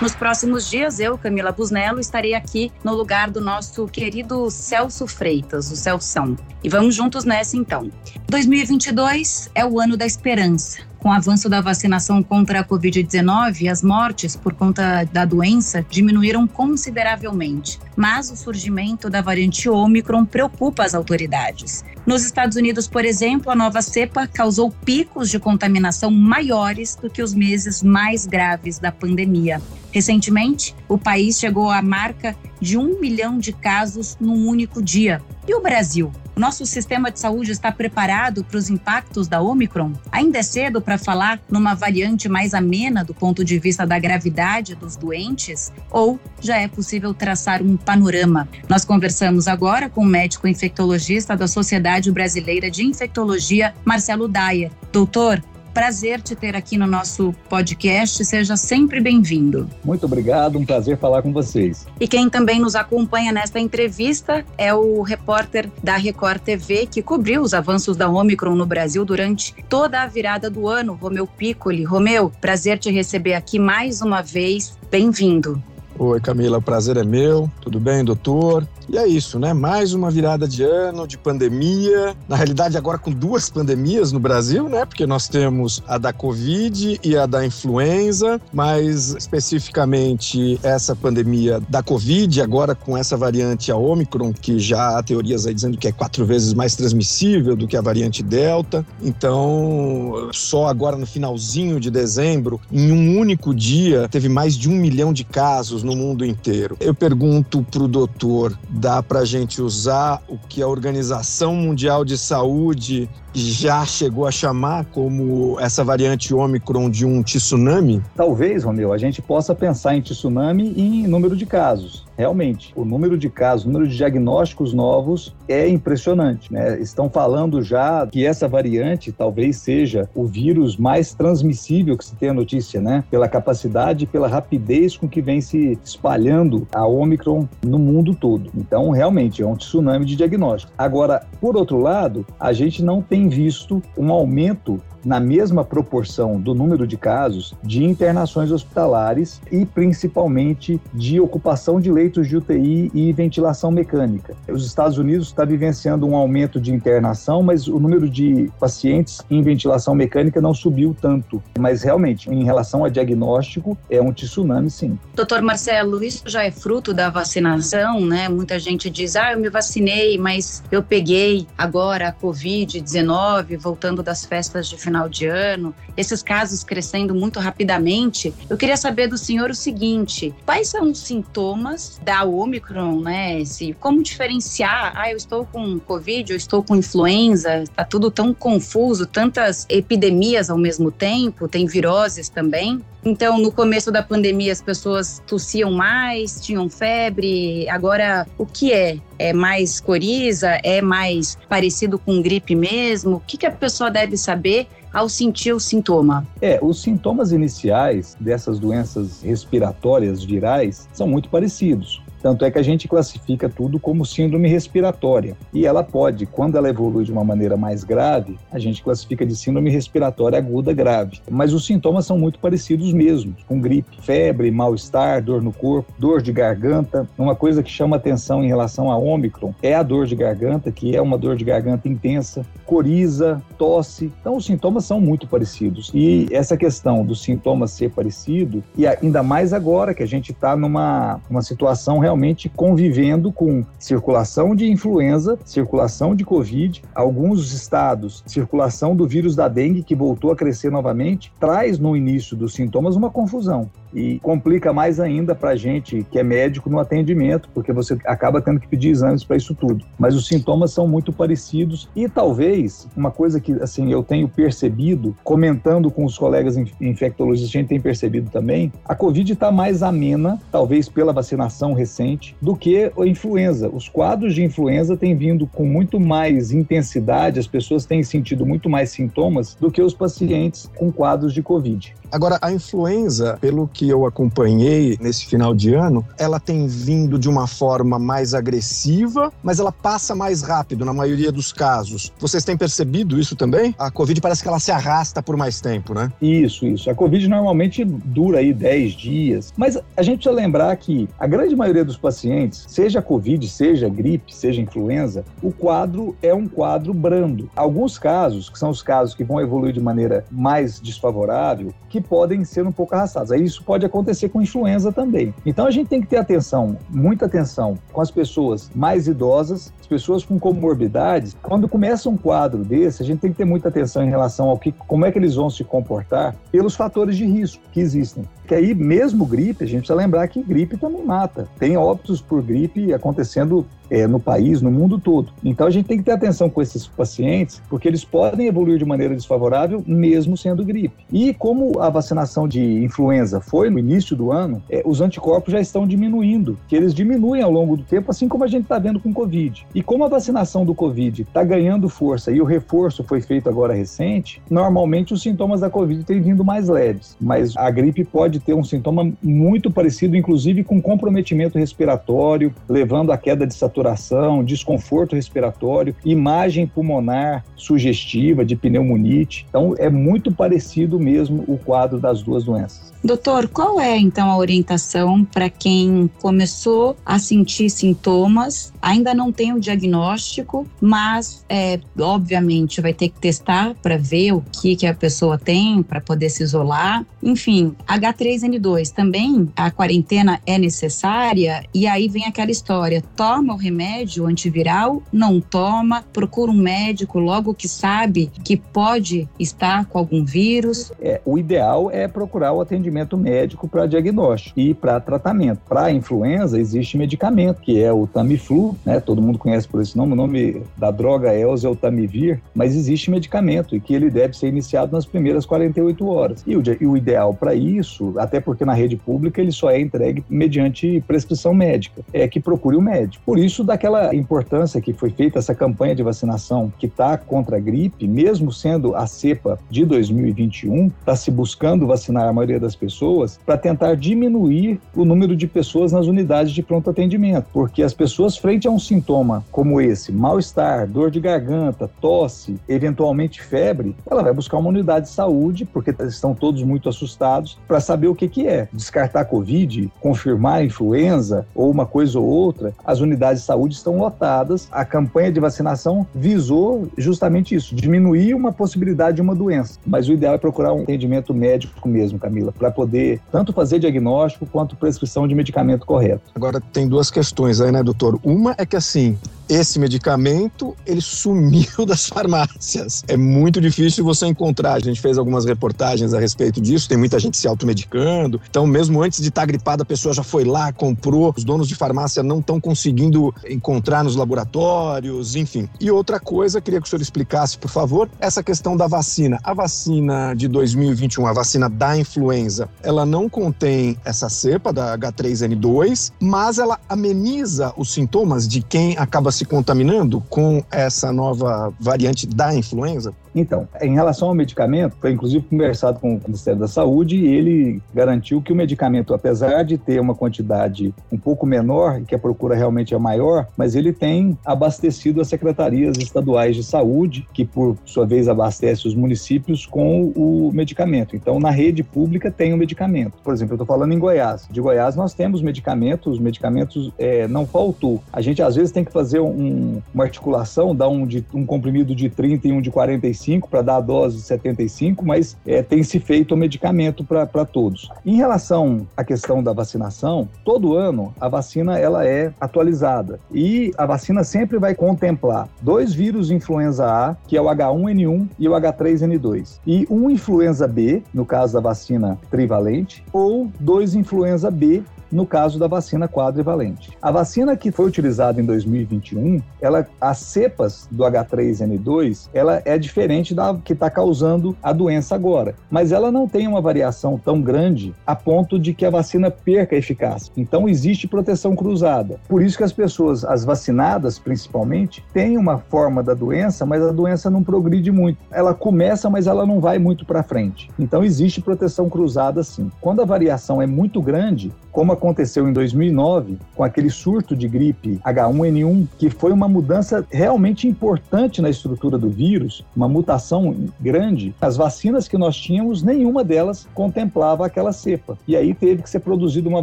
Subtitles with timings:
[0.00, 5.70] Nos próximos dias, eu, Camila Busnello, estarei aqui no lugar do nosso querido Celso Freitas,
[5.70, 6.36] o Celção.
[6.64, 7.90] E vamos juntos nessa então.
[8.28, 10.90] 2022 é o ano da esperança.
[11.00, 16.46] Com o avanço da vacinação contra a Covid-19, as mortes por conta da doença diminuíram
[16.46, 17.78] consideravelmente.
[17.96, 21.82] Mas o surgimento da variante Omicron preocupa as autoridades.
[22.06, 27.22] Nos Estados Unidos, por exemplo, a nova cepa causou picos de contaminação maiores do que
[27.22, 29.60] os meses mais graves da pandemia.
[29.92, 35.22] Recentemente, o país chegou à marca de um milhão de casos num único dia.
[35.48, 36.12] E o Brasil?
[36.36, 39.92] Nosso sistema de saúde está preparado para os impactos da Omicron?
[40.10, 44.74] Ainda é cedo para falar numa variante mais amena do ponto de vista da gravidade
[44.74, 45.70] dos doentes?
[45.90, 48.48] Ou já é possível traçar um panorama?
[48.68, 54.70] Nós conversamos agora com o médico infectologista da Sociedade Brasileira de Infectologia, Marcelo Dyer.
[54.92, 58.24] Doutor, Prazer te ter aqui no nosso podcast.
[58.24, 59.68] Seja sempre bem-vindo.
[59.84, 61.86] Muito obrigado, um prazer falar com vocês.
[62.00, 67.42] E quem também nos acompanha nesta entrevista é o repórter da Record TV que cobriu
[67.42, 71.84] os avanços da Omicron no Brasil durante toda a virada do ano, Romeu Piccoli.
[71.84, 74.76] Romeu, prazer te receber aqui mais uma vez.
[74.90, 75.62] Bem-vindo.
[76.02, 77.50] Oi, Camila, o prazer é meu.
[77.60, 78.66] Tudo bem, doutor?
[78.88, 79.52] E é isso, né?
[79.52, 82.16] Mais uma virada de ano, de pandemia.
[82.26, 84.86] Na realidade, agora com duas pandemias no Brasil, né?
[84.86, 91.82] Porque nós temos a da Covid e a da influenza, mas especificamente essa pandemia da
[91.82, 95.92] Covid, agora com essa variante a Omicron, que já há teorias aí dizendo que é
[95.92, 98.86] quatro vezes mais transmissível do que a variante Delta.
[99.02, 104.74] Então, só agora no finalzinho de dezembro, em um único dia, teve mais de um
[104.74, 106.76] milhão de casos no mundo inteiro.
[106.80, 112.04] Eu pergunto para o doutor dá para a gente usar o que a Organização Mundial
[112.04, 118.02] de Saúde já chegou a chamar como essa variante Ômicron de um tsunami?
[118.16, 122.06] Talvez, Romeu, a gente possa pensar em tsunami e em número de casos.
[122.16, 126.52] Realmente, o número de casos, o número de diagnósticos novos é impressionante.
[126.52, 126.78] Né?
[126.78, 132.28] Estão falando já que essa variante talvez seja o vírus mais transmissível que se tem
[132.28, 133.04] a notícia, né?
[133.10, 138.50] Pela capacidade e pela rapidez com que vem se espalhando a Omicron no mundo todo.
[138.54, 140.72] Então, realmente, é um tsunami de diagnóstico.
[140.76, 146.54] Agora, por outro lado, a gente não tem visto um aumento na mesma proporção do
[146.54, 153.12] número de casos de internações hospitalares e principalmente de ocupação de leitos de UTI e
[153.12, 154.34] ventilação mecânica.
[154.48, 159.42] Os Estados Unidos está vivenciando um aumento de internação, mas o número de pacientes em
[159.42, 161.42] ventilação mecânica não subiu tanto.
[161.58, 164.98] Mas realmente, em relação a diagnóstico, é um tsunami, sim.
[165.14, 168.28] Doutor Marcelo, isso já é fruto da vacinação, né?
[168.28, 174.24] Muita gente diz, ah, eu me vacinei, mas eu peguei agora a Covid-19, voltando das
[174.24, 179.50] festas de final de ano, esses casos crescendo muito rapidamente, eu queria saber do senhor
[179.50, 183.44] o seguinte: quais são os sintomas da Omicron, né?
[183.44, 184.92] Se, como diferenciar?
[184.94, 190.50] Ah, eu estou com Covid, eu estou com influenza, tá tudo tão confuso, tantas epidemias
[190.50, 192.80] ao mesmo tempo, tem viroses também.
[193.04, 197.68] Então, no começo da pandemia, as pessoas tossiam mais, tinham febre.
[197.68, 198.98] Agora, o que é?
[199.18, 200.58] É mais coriza?
[200.62, 203.16] É mais parecido com gripe mesmo?
[203.16, 206.26] O que, que a pessoa deve saber ao sentir o sintoma?
[206.42, 212.02] É, os sintomas iniciais dessas doenças respiratórias virais são muito parecidos.
[212.22, 215.36] Tanto é que a gente classifica tudo como síndrome respiratória.
[215.52, 219.34] E ela pode, quando ela evolui de uma maneira mais grave, a gente classifica de
[219.34, 221.20] síndrome respiratória aguda grave.
[221.30, 226.22] Mas os sintomas são muito parecidos mesmo, com gripe, febre, mal-estar, dor no corpo, dor
[226.22, 227.08] de garganta.
[227.16, 230.94] Uma coisa que chama atenção em relação a Ômicron é a dor de garganta, que
[230.94, 234.12] é uma dor de garganta intensa, coriza, tosse.
[234.20, 235.90] Então os sintomas são muito parecidos.
[235.94, 240.56] E essa questão dos sintomas ser parecido, e ainda mais agora que a gente está
[240.56, 248.96] numa uma situação realmente convivendo com circulação de influenza, circulação de Covid, alguns estados, circulação
[248.96, 253.10] do vírus da dengue, que voltou a crescer novamente, traz no início dos sintomas uma
[253.10, 257.98] confusão e complica mais ainda para a gente que é médico no atendimento, porque você
[258.04, 259.84] acaba tendo que pedir exames para isso tudo.
[259.98, 265.16] Mas os sintomas são muito parecidos e talvez uma coisa que assim eu tenho percebido,
[265.24, 270.40] comentando com os colegas infectologistas, a gente tem percebido também, a Covid está mais amena,
[270.50, 273.68] talvez pela vacinação recente recente do que a influenza.
[273.68, 278.68] Os quadros de influenza têm vindo com muito mais intensidade, as pessoas têm sentido muito
[278.68, 281.94] mais sintomas do que os pacientes com quadros de Covid.
[282.12, 287.28] Agora, a influenza, pelo que eu acompanhei nesse final de ano, ela tem vindo de
[287.28, 292.12] uma forma mais agressiva, mas ela passa mais rápido na maioria dos casos.
[292.18, 293.74] Vocês têm percebido isso também?
[293.78, 296.10] A Covid parece que ela se arrasta por mais tempo, né?
[296.20, 296.90] Isso, isso.
[296.90, 301.54] A Covid normalmente dura aí 10 dias, mas a gente precisa lembrar que a grande
[301.54, 307.50] maioria dos pacientes, seja Covid, seja gripe, seja influenza, o quadro é um quadro brando.
[307.54, 312.44] Alguns casos, que são os casos que vão evoluir de maneira mais desfavorável, que podem
[312.44, 313.32] ser um pouco arrastados.
[313.32, 315.34] Aí isso pode acontecer com influenza também.
[315.44, 319.86] Então a gente tem que ter atenção, muita atenção com as pessoas mais idosas, as
[319.86, 321.36] pessoas com comorbidades.
[321.42, 324.58] Quando começa um quadro desse, a gente tem que ter muita atenção em relação ao
[324.58, 328.24] que, como é que eles vão se comportar pelos fatores de risco que existem.
[328.46, 331.48] Que aí, mesmo gripe, a gente precisa lembrar que gripe também mata.
[331.58, 335.32] Tem óbitos por gripe acontecendo é, no país, no mundo todo.
[335.44, 338.84] Então a gente tem que ter atenção com esses pacientes, porque eles podem evoluir de
[338.84, 341.04] maneira desfavorável, mesmo sendo gripe.
[341.12, 345.60] E como a vacinação de influenza foi no início do ano, é, os anticorpos já
[345.60, 349.00] estão diminuindo, que eles diminuem ao longo do tempo, assim como a gente está vendo
[349.00, 349.66] com o Covid.
[349.74, 353.74] E como a vacinação do Covid está ganhando força e o reforço foi feito agora
[353.74, 358.54] recente, normalmente os sintomas da Covid têm vindo mais leves, mas a gripe pode ter
[358.54, 365.16] um sintoma muito parecido, inclusive com comprometimento respiratório, levando à queda de saturação saturação, desconforto
[365.16, 369.46] respiratório, imagem pulmonar sugestiva de pneumonite.
[369.48, 372.90] Então, é muito parecido mesmo o quadro das duas doenças.
[373.02, 379.52] Doutor, qual é então a orientação para quem começou a sentir sintomas, ainda não tem
[379.52, 384.94] o diagnóstico, mas é, obviamente vai ter que testar para ver o que, que a
[384.94, 387.04] pessoa tem para poder se isolar.
[387.22, 394.26] Enfim, H3N2 também a quarentena é necessária e aí vem aquela história: toma o remédio
[394.26, 400.92] antiviral, não toma, procura um médico logo que sabe que pode estar com algum vírus.
[401.00, 405.60] É, o ideal é procurar o atendimento médico para diagnóstico e para tratamento.
[405.68, 409.00] Para a influenza existe medicamento, que é o Tamiflu, né?
[409.00, 413.10] Todo mundo conhece por esse nome, o nome da droga é o Tamivir, mas existe
[413.10, 416.44] medicamento e que ele deve ser iniciado nas primeiras 48 horas.
[416.46, 419.80] E o, e o ideal para isso, até porque na rede pública ele só é
[419.80, 423.22] entregue mediante prescrição médica, é que procure o médico.
[423.24, 427.60] Por isso, daquela importância que foi feita essa campanha de vacinação que está contra a
[427.60, 433.38] gripe, mesmo sendo a cepa de 2021, está se buscando vacinar a maioria das pessoas
[433.44, 438.36] para tentar diminuir o número de pessoas nas unidades de pronto atendimento, porque as pessoas
[438.60, 444.34] frente a um sintoma como esse, mal-estar, dor de garganta, tosse, eventualmente febre, ela vai
[444.34, 448.46] buscar uma unidade de saúde, porque estão todos muito assustados, para saber o que, que
[448.46, 448.68] é.
[448.70, 454.68] Descartar Covid, confirmar influenza ou uma coisa ou outra, as unidades de saúde estão lotadas.
[454.70, 459.78] A campanha de vacinação visou justamente isso, diminuir uma possibilidade de uma doença.
[459.86, 464.44] Mas o ideal é procurar um atendimento médico mesmo, Camila, para poder tanto fazer diagnóstico
[464.44, 466.30] quanto prescrição de medicamento correto.
[466.34, 468.20] Agora tem duas questões aí, né, doutor?
[468.22, 469.18] Uma é que assim,
[469.50, 473.02] esse medicamento ele sumiu das farmácias.
[473.08, 474.74] É muito difícil você encontrar.
[474.74, 476.88] A gente fez algumas reportagens a respeito disso.
[476.88, 478.40] Tem muita gente se automedicando.
[478.48, 481.34] Então, mesmo antes de estar gripada, a pessoa já foi lá, comprou.
[481.36, 485.68] Os donos de farmácia não estão conseguindo encontrar nos laboratórios, enfim.
[485.80, 489.40] E outra coisa, queria que o senhor explicasse, por favor, essa questão da vacina.
[489.42, 496.12] A vacina de 2021, a vacina da influenza, ela não contém essa cepa da H3N2,
[496.20, 502.26] mas ela ameniza os sintomas de quem acaba se se contaminando com essa nova variante
[502.26, 503.14] da influenza?
[503.34, 507.82] Então, em relação ao medicamento, foi inclusive conversado com o Ministério da Saúde e ele
[507.94, 512.54] garantiu que o medicamento, apesar de ter uma quantidade um pouco menor, que a procura
[512.54, 518.04] realmente é maior, mas ele tem abastecido as secretarias estaduais de saúde, que por sua
[518.04, 521.14] vez abastece os municípios com o medicamento.
[521.14, 523.14] Então, na rede pública tem o medicamento.
[523.22, 524.46] Por exemplo, eu estou falando em Goiás.
[524.50, 528.02] De Goiás nós temos medicamentos, os medicamentos é, não faltou.
[528.12, 531.94] A gente às vezes tem que fazer um, uma articulação, dar um, de, um comprimido
[531.94, 535.62] de 30 e um de 45 75 para dar a dose de 75, mas é,
[535.62, 537.90] tem se feito o medicamento para todos.
[538.04, 543.86] Em relação à questão da vacinação, todo ano a vacina ela é atualizada e a
[543.86, 549.60] vacina sempre vai contemplar dois vírus influenza A, que é o H1N1 e o H3N2,
[549.66, 555.58] e um influenza B, no caso da vacina trivalente, ou dois influenza B no caso
[555.58, 556.90] da vacina quadrivalente.
[557.00, 563.34] A vacina que foi utilizada em 2021, ela, as cepas do H3N2, ela é diferente
[563.34, 567.94] da que está causando a doença agora, mas ela não tem uma variação tão grande
[568.06, 570.32] a ponto de que a vacina perca a eficácia.
[570.36, 572.20] Então existe proteção cruzada.
[572.28, 576.92] Por isso que as pessoas, as vacinadas principalmente, têm uma forma da doença, mas a
[576.92, 578.18] doença não progride muito.
[578.30, 580.70] Ela começa, mas ela não vai muito para frente.
[580.78, 582.70] Então existe proteção cruzada sim.
[582.80, 587.98] Quando a variação é muito grande, como aconteceu em 2009 com aquele surto de gripe
[588.04, 594.34] H1N1, que foi uma mudança realmente importante na estrutura do vírus, uma mutação grande.
[594.40, 598.18] As vacinas que nós tínhamos, nenhuma delas contemplava aquela cepa.
[598.28, 599.62] E aí teve que ser produzida uma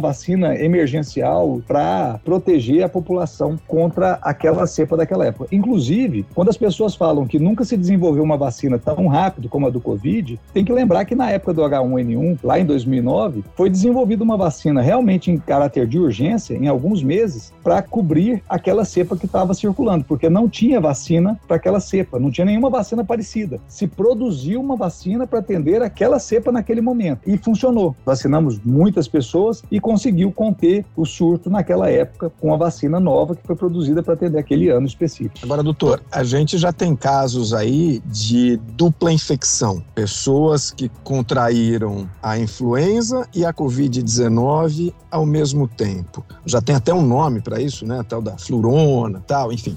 [0.00, 5.48] vacina emergencial para proteger a população contra aquela cepa daquela época.
[5.52, 9.70] Inclusive, quando as pessoas falam que nunca se desenvolveu uma vacina tão rápido como a
[9.70, 14.24] do Covid, tem que lembrar que na época do H1N1, lá em 2009, foi desenvolvida
[14.24, 19.26] uma vacina realmente em caráter de urgência, em alguns meses, para cobrir aquela cepa que
[19.26, 23.60] estava circulando, porque não tinha vacina para aquela cepa, não tinha nenhuma vacina parecida.
[23.68, 27.94] Se produziu uma vacina para atender aquela cepa naquele momento e funcionou.
[28.04, 33.46] Vacinamos muitas pessoas e conseguiu conter o surto naquela época com a vacina nova que
[33.46, 35.38] foi produzida para atender aquele ano específico.
[35.42, 42.38] Agora, doutor, a gente já tem casos aí de dupla infecção, pessoas que contraíram a
[42.38, 46.24] influenza e a Covid-19 ao mesmo tempo.
[46.44, 48.02] Já tem até um nome para isso, né?
[48.08, 49.76] Tal da flurona, tal, enfim.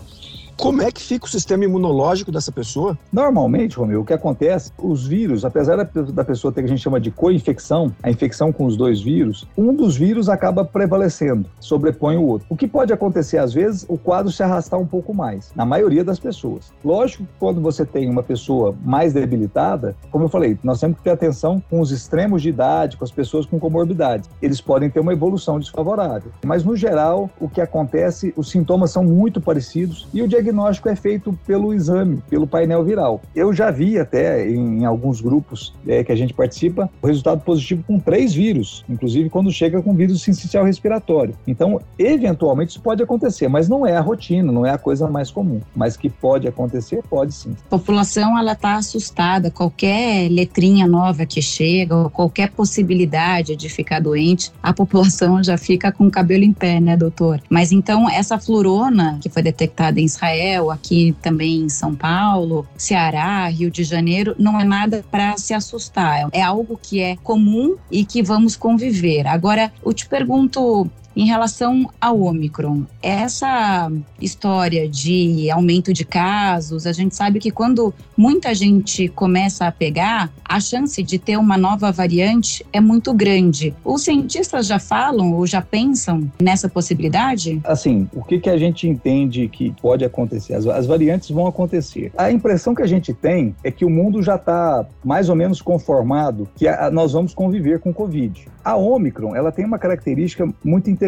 [0.61, 2.95] Como é que fica o sistema imunológico dessa pessoa?
[3.11, 6.83] Normalmente, Romeu, o que acontece, os vírus, apesar da pessoa ter o que a gente
[6.83, 12.15] chama de co-infecção, a infecção com os dois vírus, um dos vírus acaba prevalecendo, sobrepõe
[12.15, 12.45] o outro.
[12.47, 16.03] O que pode acontecer, às vezes, o quadro se arrastar um pouco mais, na maioria
[16.03, 16.71] das pessoas.
[16.85, 21.03] Lógico que quando você tem uma pessoa mais debilitada, como eu falei, nós temos que
[21.03, 24.29] ter atenção com os extremos de idade, com as pessoas com comorbidades.
[24.39, 26.31] Eles podem ter uma evolução desfavorável.
[26.45, 30.89] Mas, no geral, o que acontece, os sintomas são muito parecidos e o diagnóstico diagnóstico
[30.89, 33.21] é feito pelo exame, pelo painel viral.
[33.33, 37.83] Eu já vi até em alguns grupos é, que a gente participa o resultado positivo
[37.87, 41.35] com três vírus, inclusive quando chega com vírus sincicial respiratório.
[41.47, 45.31] Então, eventualmente isso pode acontecer, mas não é a rotina, não é a coisa mais
[45.31, 45.61] comum.
[45.75, 47.55] Mas que pode acontecer, pode sim.
[47.67, 49.49] A população ela está assustada.
[49.49, 55.91] Qualquer letrinha nova que chega, ou qualquer possibilidade de ficar doente, a população já fica
[55.91, 57.41] com o cabelo em pé, né, doutor?
[57.49, 62.67] Mas então essa florona que foi detectada em Israel Israel, aqui também em São Paulo,
[62.75, 66.27] Ceará, Rio de Janeiro, não é nada para se assustar.
[66.31, 69.27] É algo que é comum e que vamos conviver.
[69.27, 76.91] Agora, eu te pergunto em relação ao Omicron, essa história de aumento de casos, a
[76.91, 81.91] gente sabe que quando muita gente começa a pegar, a chance de ter uma nova
[81.91, 83.73] variante é muito grande.
[83.83, 87.59] Os cientistas já falam ou já pensam nessa possibilidade?
[87.63, 90.53] Assim, o que, que a gente entende que pode acontecer?
[90.53, 92.11] As, as variantes vão acontecer.
[92.17, 95.61] A impressão que a gente tem é que o mundo já está mais ou menos
[95.61, 98.47] conformado que a, nós vamos conviver com Covid.
[98.63, 101.00] A Omicron, ela tem uma característica muito interessante,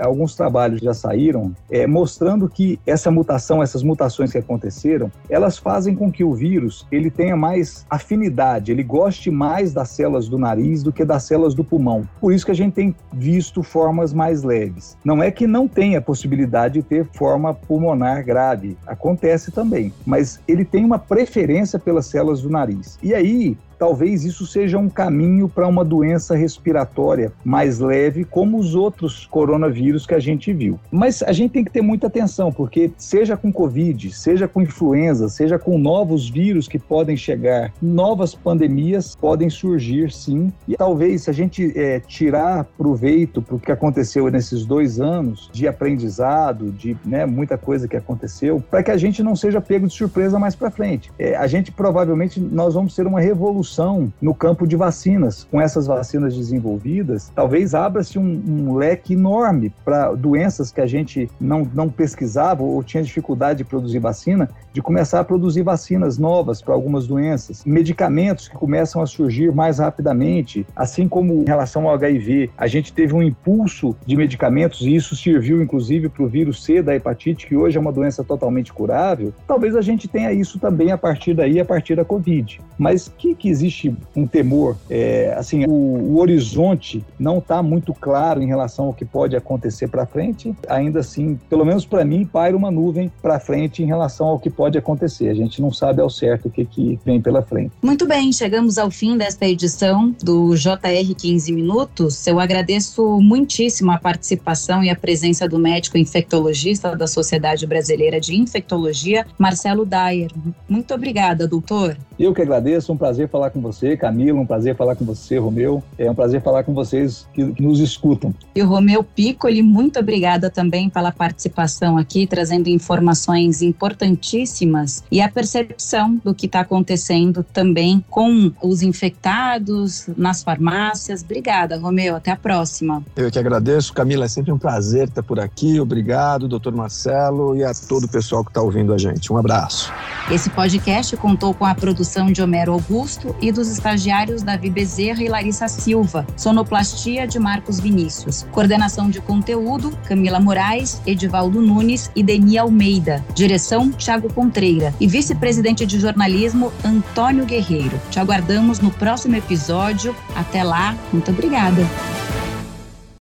[0.00, 5.94] alguns trabalhos já saíram, é, mostrando que essa mutação, essas mutações que aconteceram, elas fazem
[5.94, 10.82] com que o vírus ele tenha mais afinidade, ele goste mais das células do nariz
[10.82, 12.08] do que das células do pulmão.
[12.20, 14.96] Por isso que a gente tem visto formas mais leves.
[15.04, 20.64] Não é que não tenha possibilidade de ter forma pulmonar grave, acontece também, mas ele
[20.64, 22.98] tem uma preferência pelas células do nariz.
[23.02, 28.76] E aí, talvez isso seja um caminho para uma doença respiratória mais leve, como os
[28.76, 30.78] outros coronavírus que a gente viu.
[30.88, 35.28] Mas a gente tem que ter muita atenção, porque seja com Covid, seja com influenza,
[35.28, 40.52] seja com novos vírus que podem chegar, novas pandemias podem surgir sim.
[40.68, 45.50] E talvez se a gente é, tirar proveito para o que aconteceu nesses dois anos
[45.52, 49.88] de aprendizado, de né, muita coisa que aconteceu, para que a gente não seja pego
[49.88, 51.10] de surpresa mais para frente.
[51.18, 55.46] É, a gente provavelmente nós vamos ter uma revolução evolução no campo de vacinas.
[55.50, 61.30] Com essas vacinas desenvolvidas, talvez abra-se um, um, leque enorme para doenças que a gente
[61.40, 66.60] não, não pesquisava ou tinha dificuldade de produzir vacina, de começar a produzir vacinas novas
[66.60, 71.94] para algumas doenças, medicamentos que começam a surgir mais rapidamente, assim como em relação ao
[71.94, 76.64] HIV, a gente teve um impulso de medicamentos e isso serviu inclusive para o vírus
[76.64, 79.32] C da hepatite, que hoje é uma doença totalmente curável.
[79.46, 82.60] Talvez a gente tenha isso também a partir daí, a partir da Covid.
[82.78, 88.42] Mas que, que existe um temor, é, assim, o, o horizonte não está muito claro
[88.42, 90.54] em relação ao que pode acontecer para frente.
[90.68, 94.50] Ainda assim, pelo menos para mim, paira uma nuvem para frente em relação ao que
[94.50, 95.28] pode acontecer.
[95.28, 97.72] A gente não sabe ao certo o que, que vem pela frente.
[97.82, 102.26] Muito bem, chegamos ao fim desta edição do JR 15 Minutos.
[102.26, 108.34] Eu agradeço muitíssimo a participação e a presença do médico infectologista da Sociedade Brasileira de
[108.34, 110.30] Infectologia, Marcelo Dyer.
[110.68, 111.96] Muito obrigada, doutor.
[112.18, 115.82] Eu que agradeço, um prazer falar com você, Camila, um prazer falar com você, Romeu.
[115.98, 118.34] É um prazer falar com vocês que, que nos escutam.
[118.54, 125.28] E o Romeu Piccoli, muito obrigada também pela participação aqui, trazendo informações importantíssimas e a
[125.28, 131.22] percepção do que está acontecendo também com os infectados nas farmácias.
[131.22, 132.16] Obrigada, Romeu.
[132.16, 133.02] Até a próxima.
[133.16, 134.24] Eu que agradeço, Camila.
[134.24, 135.80] É sempre um prazer estar por aqui.
[135.80, 139.32] Obrigado, doutor Marcelo, e a todo o pessoal que está ouvindo a gente.
[139.32, 139.92] Um abraço.
[140.30, 145.28] Esse podcast contou com a produção de Homero Augusto e dos estagiários Davi Bezerra e
[145.28, 146.26] Larissa Silva.
[146.36, 148.46] Sonoplastia de Marcos Vinícius.
[148.50, 153.24] Coordenação de conteúdo, Camila Moraes, Edivaldo Nunes e Deni Almeida.
[153.34, 154.94] Direção, Tiago Contreira.
[155.00, 158.00] E vice-presidente de jornalismo, Antônio Guerreiro.
[158.10, 160.14] Te aguardamos no próximo episódio.
[160.34, 161.82] Até lá, muito obrigada.